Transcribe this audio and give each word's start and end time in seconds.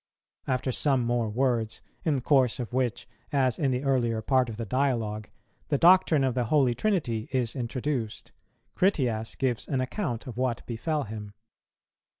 After 0.47 0.71
some 0.71 1.03
more 1.03 1.29
words, 1.29 1.83
in 2.03 2.21
course 2.21 2.59
of 2.59 2.73
which, 2.73 3.07
as 3.31 3.59
in 3.59 3.69
the 3.69 3.83
earlier 3.83 4.23
part 4.23 4.49
of 4.49 4.57
the 4.57 4.65
dialogue, 4.65 5.29
the 5.67 5.77
doctrine 5.77 6.23
of 6.23 6.33
the 6.33 6.45
Holy 6.45 6.73
Trinity 6.73 7.29
is 7.31 7.55
introduced, 7.55 8.31
Critias 8.73 9.35
gives 9.35 9.67
an 9.67 9.79
account 9.79 10.25
of 10.25 10.37
what 10.37 10.65
befell 10.65 11.03
him. 11.03 11.35